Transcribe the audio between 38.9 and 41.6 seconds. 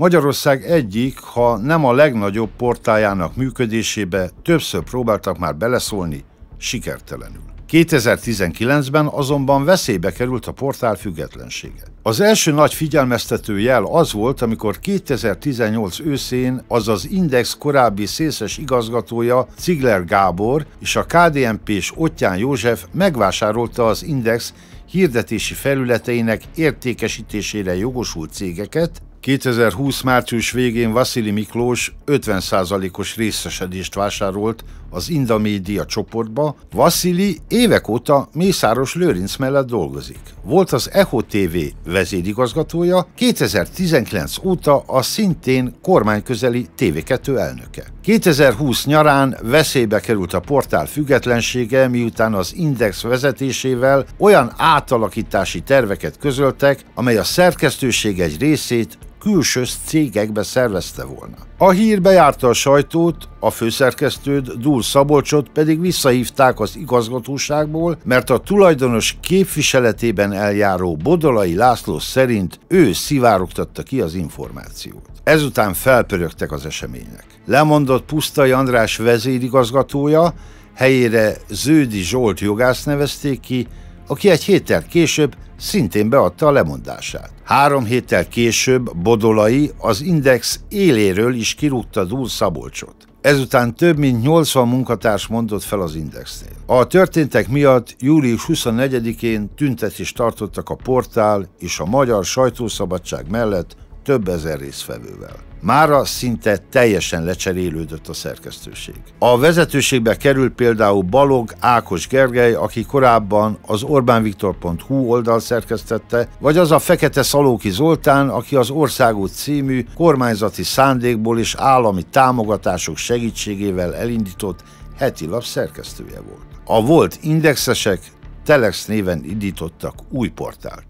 Lőrinc mellett dolgozik. Volt az Echo TV